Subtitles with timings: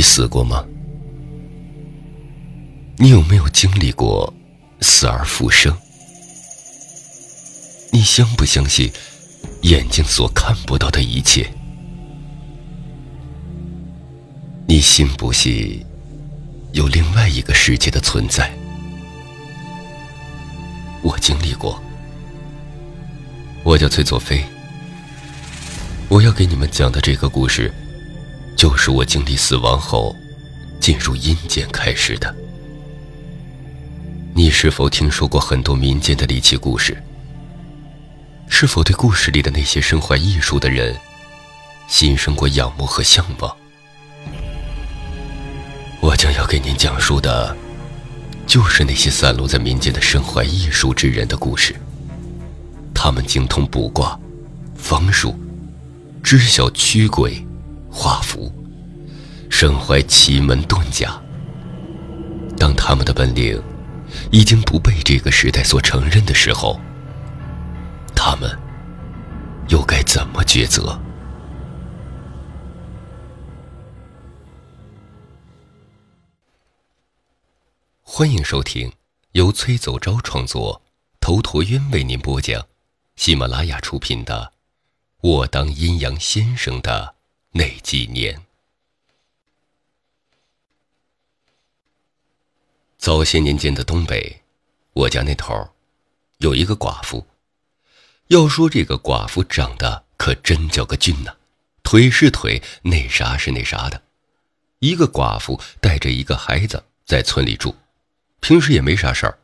[0.00, 0.64] 你死过吗？
[2.96, 4.32] 你有没有经历过
[4.80, 5.76] 死而复生？
[7.92, 8.90] 你相不相信
[9.60, 11.46] 眼睛所看不到的一切？
[14.66, 15.84] 你信不信
[16.72, 18.50] 有另外一个世界的存在？
[21.02, 21.78] 我经历过。
[23.64, 24.42] 我叫崔佐飞。
[26.08, 27.70] 我要给你们讲的这个故事，
[28.60, 30.14] 就是我经历死亡后
[30.80, 32.36] 进入阴间开始的。
[34.34, 37.02] 你是否听说过很多民间的离奇故事？
[38.50, 40.94] 是否对故事里的那些身怀异术的人
[41.88, 43.56] 心生过仰慕和向往？
[46.02, 47.56] 我将要给您讲述的，
[48.46, 51.74] 就是那些散落在民间的身怀异术之人的故事。
[52.92, 54.20] 他们精通卜卦、
[54.76, 55.34] 方术。
[56.22, 57.42] 知晓驱鬼、
[57.90, 58.50] 画符，
[59.50, 61.20] 身怀奇门遁甲。
[62.56, 63.60] 当他们的本领
[64.30, 66.80] 已经不被这个时代所承认的时候，
[68.14, 68.50] 他们
[69.68, 70.98] 又该怎么抉择？
[78.02, 78.92] 欢迎收听
[79.32, 80.82] 由崔走昭创作、
[81.20, 82.66] 头陀渊为您播讲、
[83.16, 84.52] 喜马拉雅出品的。
[85.22, 87.14] 我当阴阳先生的
[87.52, 88.46] 那几年，
[92.96, 94.42] 早些年间的东北，
[94.92, 95.70] 我家那头
[96.38, 97.26] 有一个寡妇。
[98.28, 101.36] 要说这个寡妇长得可真叫个俊呐，
[101.82, 104.00] 腿是腿，那啥是那啥的。
[104.78, 107.74] 一个寡妇带着一个孩子在村里住，
[108.38, 109.40] 平时也没啥事儿，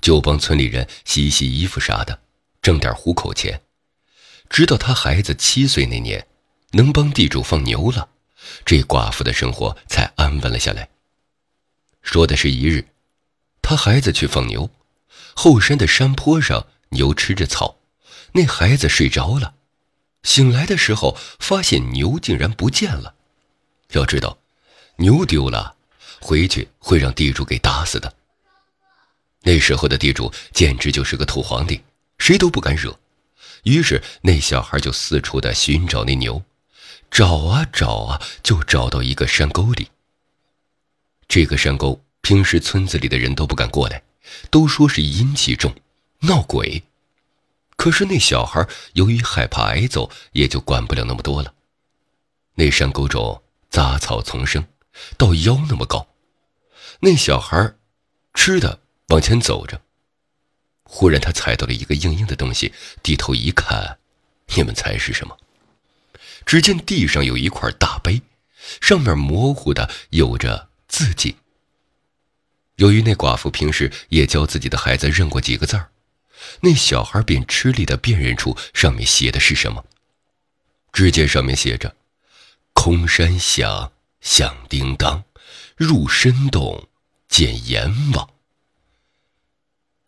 [0.00, 2.20] 就帮村里人洗洗衣服啥的，
[2.62, 3.60] 挣点糊口钱。
[4.48, 6.24] 直到他孩子七岁那年，
[6.72, 8.08] 能帮地主放牛了，
[8.64, 10.88] 这寡妇的生活才安稳了下来。
[12.02, 12.88] 说的是一日，
[13.62, 14.70] 他孩子去放牛，
[15.34, 17.78] 后山的山坡上，牛吃着草，
[18.32, 19.54] 那孩子睡着了，
[20.22, 23.14] 醒来的时候发现牛竟然不见了。
[23.92, 24.38] 要知道，
[24.96, 25.76] 牛丢了，
[26.20, 28.14] 回去会让地主给打死的。
[29.42, 31.82] 那时候的地主简直就是个土皇帝，
[32.18, 32.98] 谁都不敢惹。
[33.64, 36.42] 于是那小孩就四处的寻找那牛，
[37.10, 39.88] 找啊找啊，就找到一个山沟里。
[41.26, 44.02] 这个山沟平时村子里的人都不敢过来，
[44.50, 45.74] 都说是阴气重，
[46.20, 46.82] 闹鬼。
[47.76, 51.54] 可是那小孩由于害怕挨揍，也就管不了那么多了。
[52.54, 54.66] 那山沟中杂草丛生，
[55.16, 56.08] 到腰那么高。
[57.00, 57.74] 那小孩
[58.34, 59.80] 吃的往前走着。
[60.82, 63.98] 忽然，他踩到了一个硬硬的东西，低头一看，
[64.54, 65.38] 你们猜是什么？
[66.48, 68.22] 只见地上有一块大碑，
[68.80, 71.36] 上面模糊的有着字迹。
[72.76, 75.90] 由于那寡妇平时也教自己的孩子认过几个字儿，
[76.62, 79.84] 那小孩便吃力的辨认出上面写的是什么。
[80.90, 81.94] 只见上面写着
[82.72, 83.92] ：“空山响
[84.22, 85.24] 响叮当，
[85.76, 86.88] 入深洞
[87.28, 88.30] 见阎王。”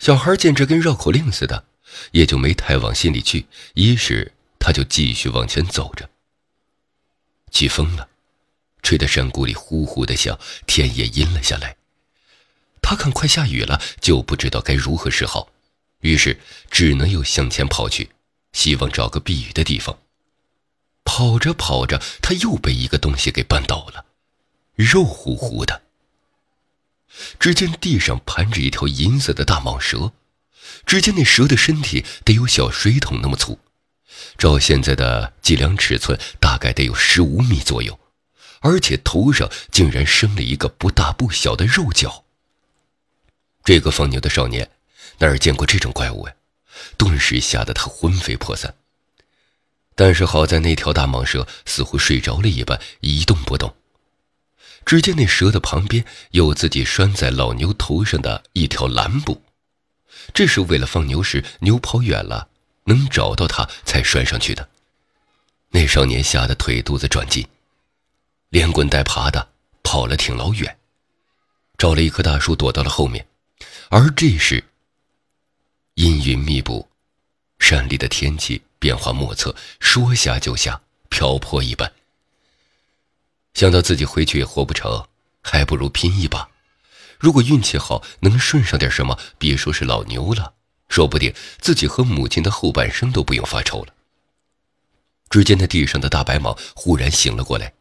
[0.01, 1.67] 小孩见这跟绕口令似的，
[2.13, 3.45] 也就没太往心里去。
[3.75, 6.09] 于是他就继续往前走着。
[7.51, 8.09] 起风了，
[8.83, 11.77] 吹得山谷里呼呼的响，天也阴了下来。
[12.83, 15.51] 他看快下雨了，就不知道该如何是好，
[16.01, 16.41] 于是
[16.71, 18.11] 只能又向前跑去，
[18.53, 19.99] 希望找个避雨的地方。
[21.05, 24.07] 跑着跑着，他又被一个东西给绊倒了，
[24.75, 25.83] 肉乎乎的。
[27.39, 30.13] 只见地上盘着一条银色的大蟒蛇，
[30.87, 33.59] 只见那蛇的身体得有小水桶那么粗，
[34.39, 37.99] 照现在的计量尺寸，大概得有十五米左右，
[38.61, 42.25] 而且头上竟然生了一个不大不小的肉角。
[43.65, 44.71] 这个放牛的少年
[45.19, 46.35] 哪儿见过这种怪物呀？
[46.97, 48.75] 顿时吓得他魂飞魄散。
[49.95, 53.75] 但是好在那条大蟒蛇似乎睡着了一般，一动不动。
[54.87, 59.43] 只见那蛇的旁边有自己拴在老牛头上的一条蓝布，
[60.33, 62.49] 这是为了放牛时牛跑远了
[62.91, 64.69] 能找到他才拴上去的。
[65.69, 67.47] 那少年吓得腿肚子转筋，
[68.49, 69.49] 连滚带爬的
[69.85, 70.77] 跑了挺老远，
[71.79, 73.25] 找了一棵大树躲到了后面。
[73.91, 74.65] 而这时，
[75.95, 76.89] 阴云密布，
[77.61, 81.93] 山里的天气变化莫测，说下就下，瓢泼一般。
[83.55, 85.07] 想到自己回去也活不成，
[85.43, 86.49] 还不如拼一把。
[87.21, 90.55] 如果运气好，能顺上点什么，别说是老牛了，
[90.91, 93.95] 说不定自己和母亲的后半生都不用发愁了。
[95.31, 97.73] 只见那地上的大白蟒忽然醒了过来，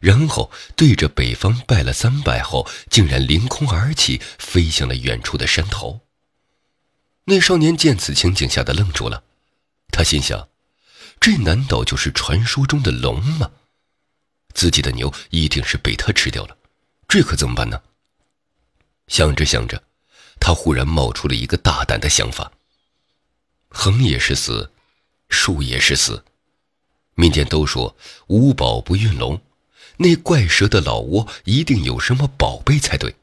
[0.00, 6.00] 然后对着北方拜了三拜后，竟然凌空而起，飞向了远处的山头。
[7.24, 9.22] 那少年见此情景，吓得愣住了。
[9.92, 10.48] 他心想：
[11.20, 13.50] 这难道就是传说中的龙吗？
[14.54, 16.56] 自己的牛一定是被他吃掉了，
[17.06, 17.82] 这可怎么办呢？
[19.06, 19.82] 想着想着，
[20.50, 22.50] 他忽然冒出了一个大胆的想法：
[23.68, 24.72] 横也是死，
[25.28, 26.24] 竖也是死。
[27.14, 29.40] 民间都说无宝不运龙，
[29.98, 33.14] 那怪蛇的老窝一定有什么宝贝才对。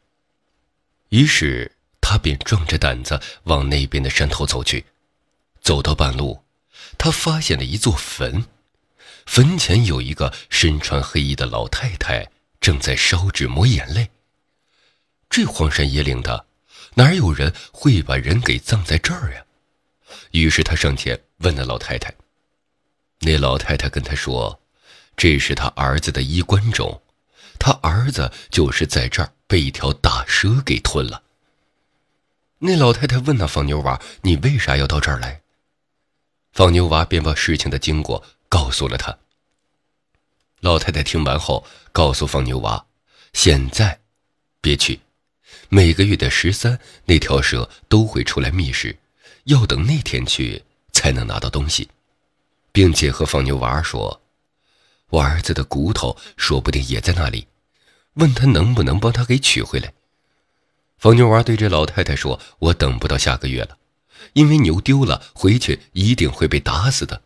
[1.10, 4.86] 于是他便壮着胆子往那边的山头走去。
[5.62, 6.46] 走到半路，
[6.98, 8.46] 他发现了一座坟，
[9.26, 12.32] 坟前有一个身穿黑衣的老太太
[12.62, 14.12] 正在烧纸抹眼泪。
[15.30, 16.47] 这荒山野岭的，
[16.98, 19.46] 哪有人会把人给葬在这儿呀？
[20.32, 22.12] 于是他上前问那老太太。
[23.20, 24.60] 那老太太跟他说
[25.16, 27.00] ：“这是他儿子的衣冠冢，
[27.60, 31.22] 他儿子就是在这儿被一条大蛇给吞了。”
[32.58, 35.42] 那老太太问那放牛娃：“你为啥要到这儿来？”
[36.52, 39.16] 放牛娃便把事情的经过告诉了他。
[40.62, 42.88] 老太太听完后，告诉放牛娃
[43.34, 44.00] ：“现在
[44.62, 45.00] 别去，
[45.70, 48.98] 每个月的十三，那条蛇都会出来觅食，
[49.46, 51.90] 要等那天去才能拿到东西。”
[52.72, 54.22] 并且和放牛娃说
[55.10, 57.48] ：“我儿子的骨头说不定也在那里，
[58.14, 59.94] 问他能不能帮他给取回来。”
[61.00, 63.78] 放牛娃对这老太太说：“我等不到下个月了，
[64.34, 67.24] 因为牛丢了，回去一定会被打死的。”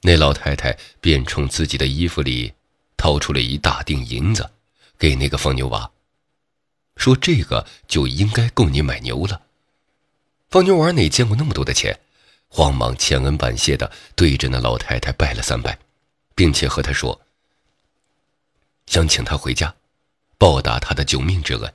[0.00, 2.54] 那老太太便从自己的衣服里
[2.96, 4.50] 掏出了一大锭银子，
[4.98, 5.90] 给那个放牛娃，
[6.98, 9.40] 说：“这个就应该够你买牛了。”
[10.50, 11.98] 放牛娃哪见过那么多的钱？
[12.48, 15.78] 慌忙千恩万谢的对着那老太太拜了三拜，
[16.34, 17.20] 并且和她说
[18.86, 19.74] ：“想请她回家，
[20.38, 21.72] 报答她的救命之恩。”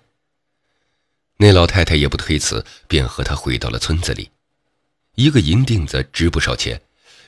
[1.38, 4.30] 那老太太也不推辞，便和他回到了村子里。
[5.16, 6.82] 一个银锭子值不少钱，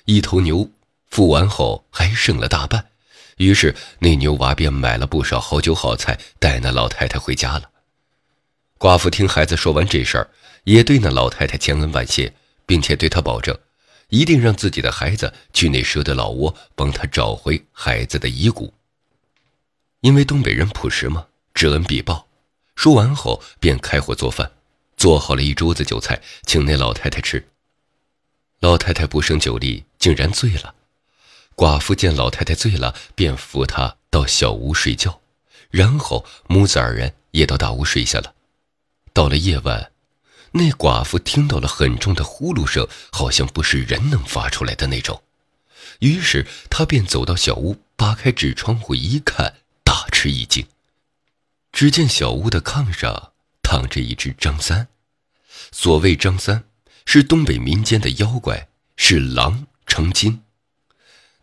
[0.06, 0.70] 一头牛
[1.08, 2.88] 付完后还剩了大半，
[3.38, 7.70] 于是那牛娃便买了不少好酒好菜，带那老太太回家了。
[8.80, 10.30] 寡妇听孩子说完这事儿，
[10.66, 12.34] 也对那老太太千恩万谢。
[12.68, 13.56] 并且对他保证，
[14.10, 18.74] 一定让自己的孩子去那蛇的老窝，帮他找回孩子的遗骨。
[20.02, 22.28] 因为东北人朴实嘛，知恩必报。
[22.76, 24.52] 说完后，便开火做饭，
[24.98, 27.48] 做好了一桌子酒菜，请那老太太吃。
[28.60, 30.74] 老太太不胜酒力，竟然醉了。
[31.56, 35.22] 寡妇见老太太醉了，便扶她到小屋睡觉，
[35.70, 38.34] 然后母子二人也到大屋睡下了。
[39.16, 39.94] 到了夜晚。
[40.52, 45.24] 那寡妇听到了很重的呼噜声，好像不是人能发出来的那种。
[46.00, 50.68] 于是她便走到小屋，扒开纸窗户一看，大吃一惊。
[51.72, 53.32] 只见小屋的炕上
[53.64, 54.90] 躺着一只张三。
[55.72, 56.66] 所谓张三，
[57.06, 58.68] 是东北民间的妖怪，
[58.98, 60.42] 是狼成精。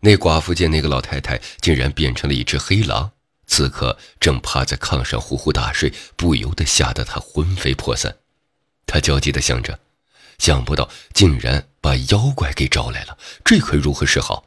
[0.01, 3.13] 那寡妇见那个老太太竟然变成了一只黑狼，
[3.53, 8.17] 此刻正趴在炕上呼呼大睡，不由得吓得他魂飞魄散。
[8.87, 9.79] 他焦急地想着，
[10.39, 14.47] 想不到竟然把妖怪给招来了，这可如何是好？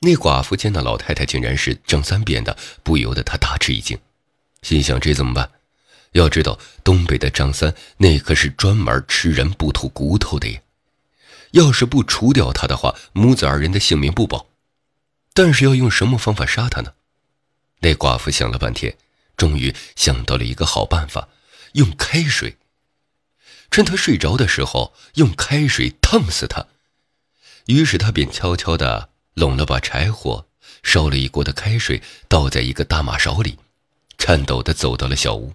[0.00, 3.96] 那寡妇见那老太太竟然是张三变的，不由得他大吃一惊，
[4.62, 5.52] 心想：这怎么办？
[6.10, 10.60] 要知道，东北的张三那可是专门吃人不吐骨头的呀！
[11.52, 14.46] 要是不除掉他的话，母子二人的性命不保。
[15.32, 16.94] 但是要用什么方法杀他呢？
[17.80, 18.96] 那寡妇想了半天，
[19.36, 21.28] 终于想到了一个好办法：
[21.72, 22.56] 用开水。
[23.70, 26.66] 趁他睡着的时候，用开水烫死他。
[27.66, 30.46] 于是他便悄悄地拢了把柴火，
[30.82, 33.58] 烧了一锅的开水，倒在一个大马勺里，
[34.18, 35.54] 颤抖地走到了小屋，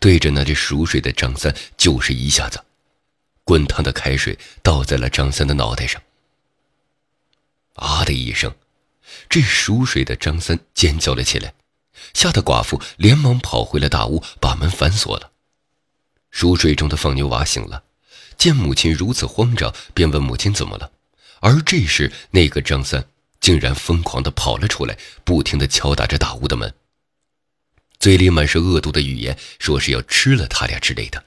[0.00, 2.64] 对着那只熟睡的张三就是一下子，
[3.44, 6.02] 滚烫的开水倒在了张三的脑袋上。
[7.74, 8.52] 啊的一声，
[9.28, 11.54] 这熟睡的张三尖叫了起来，
[12.14, 15.30] 吓得寡妇连忙跑回了大屋，把门反锁了。
[16.30, 17.82] 熟睡中的放牛娃醒了，
[18.38, 20.92] 见母亲如此慌张，便问母亲怎么了。
[21.40, 23.04] 而这时，那个张三
[23.40, 26.72] 竟然疯狂地跑了出来，不停地敲打着大屋的门，
[27.98, 31.24] 嘴里满是恶毒的语言，说是要吃了他俩之类的。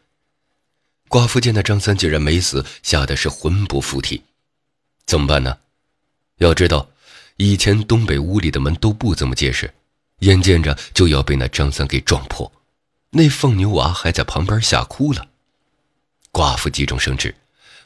[1.09, 4.23] 寡妇见那张三竟然没死，吓得是魂不附体。
[5.05, 5.57] 怎么办呢？
[6.37, 6.89] 要知道，
[7.37, 9.73] 以前东北屋里的门都不怎么结实，
[10.19, 12.51] 眼见着就要被那张三给撞破。
[13.11, 15.27] 那放牛娃还在旁边吓哭了，
[16.31, 17.35] 寡妇急中生智，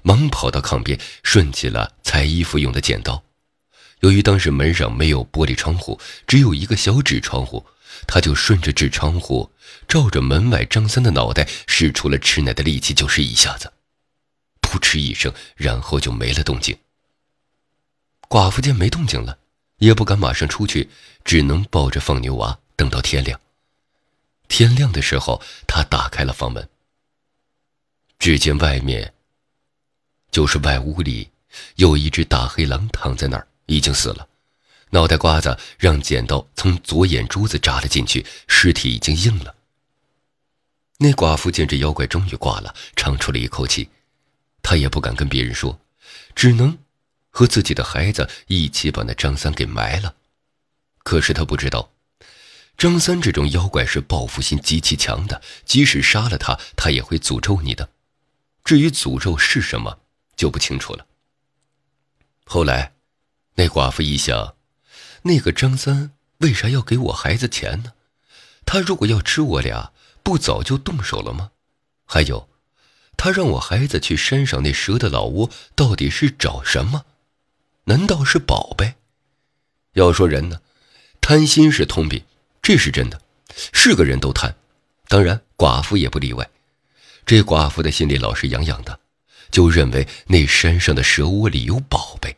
[0.01, 3.23] 忙跑到炕边，顺起了裁衣服用的剪刀，
[4.01, 7.65] 由于当时门上没有玻璃窗户，只有一个小纸窗户，
[8.07, 9.51] 他就顺着纸窗户
[9.87, 13.71] 照着门外张三的脑袋，使出了吃奶的力气，就是一下子，
[14.61, 16.77] 噗嗤一声，然后就没了动静。
[18.29, 19.37] 寡妇见没动静了，
[19.77, 20.89] 也不敢马上出去，
[21.23, 23.39] 只能抱着放牛娃等到天亮。
[24.47, 26.69] 天亮的时候，他打开了房门，
[28.19, 29.13] 只见外面
[30.31, 31.29] 就是外屋里
[31.75, 33.47] 有一只大黑狼躺在那儿。
[33.69, 34.25] 已经死了，
[34.91, 39.53] 脑袋瓜子让剪刀从左眼珠子扎了进去，尸体已经硬了。
[40.99, 43.89] 那寡妇见这妖怪终于挂了，长出了一口气，
[44.63, 45.77] 她也不敢跟别人说，
[46.33, 46.77] 只能
[47.37, 50.15] 和自己的孩子一起把那张三给埋了。
[51.03, 51.91] 可是他不知道，
[52.79, 57.91] 张三这种妖怪是报复心极其强的，即使杀了他，他也会诅咒你的。
[58.63, 59.99] 至于诅咒是什么，
[60.35, 61.05] 就不清楚了。
[62.43, 62.93] 后来。
[63.59, 64.55] 那寡妇一想，
[65.23, 67.93] 那个张三为啥要给我孩子钱呢？
[68.67, 69.91] 他如果要吃我俩，
[70.21, 71.49] 不早就动手了吗？
[72.05, 72.49] 还有，
[73.15, 77.05] 他让我孩子去山上那蛇的老窝，到底是找什么？
[77.89, 78.95] 难道是宝贝？
[79.93, 80.59] 要说人呢，
[81.21, 82.21] 贪心是通病，
[82.61, 83.21] 这是真的，
[83.71, 84.53] 是个人都贪，
[85.07, 86.49] 当然寡妇也不例外。
[87.25, 88.99] 这寡妇的心里老是痒痒的，
[89.51, 92.35] 就认为那山上的蛇窝里有宝贝。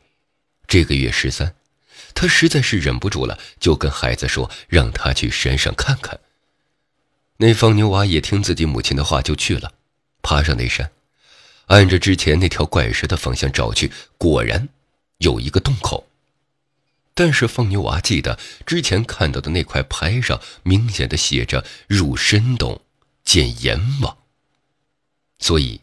[0.67, 1.55] 这个月十三，
[2.13, 6.19] 他实在是忍不住了，就跟孩子说，让他去山上看看。
[7.37, 9.73] 那放牛娃也听自己母亲的话，就去了，
[10.21, 10.91] 爬上那山，
[11.65, 14.69] 按着之前那条怪蛇的方向找去，果然
[15.19, 16.07] 有一个洞口。
[17.13, 22.81] 但是放牛娃记得之前看到的那块牌上明显的写着“入深洞
[23.25, 24.17] 见阎王”，
[25.39, 25.81] 所以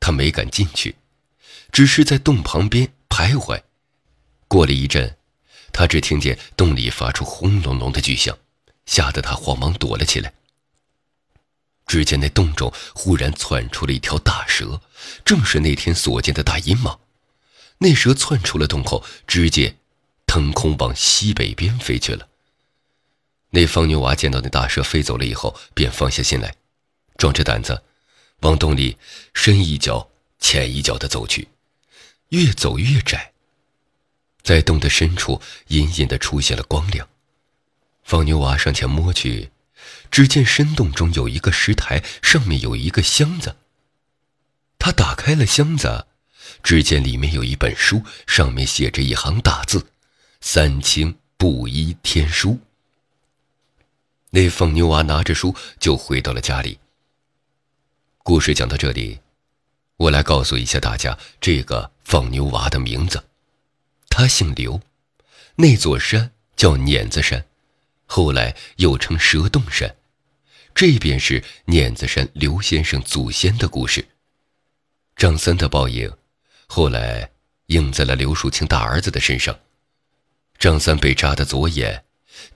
[0.00, 0.96] 他没敢进去，
[1.70, 3.62] 只是在洞旁边徘徊。
[4.48, 5.18] 过了一阵，
[5.72, 8.38] 他只听见洞里发出轰隆隆的巨响，
[8.86, 10.32] 吓得他慌忙躲了起来。
[11.86, 14.80] 只见那洞中忽然窜出了一条大蛇，
[15.22, 16.98] 正是那天所见的大阴蟒。
[17.78, 19.76] 那蛇窜出了洞后，直接
[20.26, 22.28] 腾空往西北边飞去了。
[23.50, 26.54] 那放牛娃见到那大蛇飞走了以后，便放下心来，
[27.16, 27.82] 壮着胆子
[28.40, 28.98] 往洞里
[29.32, 31.48] 深一脚浅一脚的走去，
[32.28, 33.32] 越走越窄。
[34.42, 37.08] 在洞的深处，隐隐的出现了光亮。
[38.02, 39.50] 放牛娃上前摸去，
[40.10, 43.56] 只见深洞中有一个石台，上面有一个箱子。
[44.78, 46.06] 他打开了箱子，
[46.62, 49.90] 只见里面有一本书，上面写着一行大字
[50.40, 52.58] ：“三清布衣天书。”
[54.30, 56.78] 那放牛娃拿着书就回到了家里。
[58.22, 59.20] 故事讲到这里，
[59.96, 63.24] 我来告诉一下大家这个放牛娃的名字。
[64.10, 64.80] 他姓刘，
[65.56, 67.46] 那座山叫碾子山，
[68.04, 69.96] 后来又称蛇洞山。
[70.74, 74.06] 这便是碾子山刘先生祖先的故事。
[75.16, 76.12] 张三的报应，
[76.68, 77.30] 后来
[77.66, 79.58] 应在了刘树清大儿子的身上。
[80.58, 82.04] 张三被扎的左眼，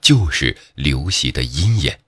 [0.01, 1.99] 就是刘喜的阴眼。